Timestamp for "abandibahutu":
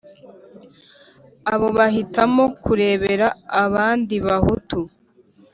3.63-4.79